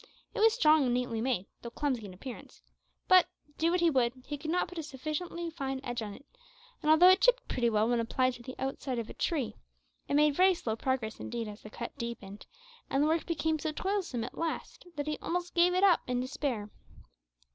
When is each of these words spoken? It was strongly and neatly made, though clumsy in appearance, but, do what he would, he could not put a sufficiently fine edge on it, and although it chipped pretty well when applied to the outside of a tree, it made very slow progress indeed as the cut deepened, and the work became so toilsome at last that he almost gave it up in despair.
It 0.33 0.39
was 0.39 0.51
strongly 0.53 0.85
and 0.87 0.95
neatly 0.95 1.21
made, 1.21 1.45
though 1.61 1.69
clumsy 1.69 2.05
in 2.07 2.13
appearance, 2.15 2.63
but, 3.07 3.27
do 3.59 3.69
what 3.69 3.81
he 3.81 3.91
would, 3.91 4.13
he 4.25 4.35
could 4.35 4.49
not 4.49 4.67
put 4.67 4.79
a 4.79 4.81
sufficiently 4.81 5.51
fine 5.51 5.79
edge 5.83 6.01
on 6.01 6.15
it, 6.15 6.25
and 6.81 6.89
although 6.89 7.09
it 7.09 7.21
chipped 7.21 7.47
pretty 7.47 7.69
well 7.69 7.87
when 7.87 7.99
applied 7.99 8.33
to 8.33 8.41
the 8.41 8.55
outside 8.57 8.97
of 8.97 9.11
a 9.11 9.13
tree, 9.13 9.57
it 10.07 10.15
made 10.15 10.33
very 10.33 10.55
slow 10.55 10.75
progress 10.75 11.19
indeed 11.19 11.47
as 11.47 11.61
the 11.61 11.69
cut 11.69 11.95
deepened, 11.99 12.47
and 12.89 13.03
the 13.03 13.07
work 13.07 13.27
became 13.27 13.59
so 13.59 13.71
toilsome 13.71 14.23
at 14.23 14.35
last 14.35 14.87
that 14.95 15.05
he 15.05 15.19
almost 15.21 15.53
gave 15.53 15.75
it 15.75 15.83
up 15.83 16.01
in 16.07 16.19
despair. 16.19 16.71